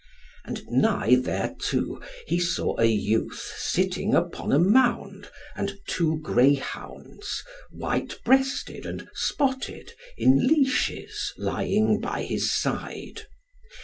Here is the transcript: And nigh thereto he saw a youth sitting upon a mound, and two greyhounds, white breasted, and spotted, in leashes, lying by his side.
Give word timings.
And 0.45 0.65
nigh 0.67 1.13
thereto 1.21 2.01
he 2.25 2.39
saw 2.39 2.75
a 2.79 2.85
youth 2.85 3.53
sitting 3.59 4.15
upon 4.15 4.51
a 4.51 4.57
mound, 4.57 5.29
and 5.55 5.77
two 5.85 6.17
greyhounds, 6.23 7.43
white 7.69 8.17
breasted, 8.25 8.87
and 8.87 9.07
spotted, 9.13 9.93
in 10.17 10.47
leashes, 10.47 11.33
lying 11.37 11.99
by 11.99 12.23
his 12.23 12.49
side. 12.51 13.27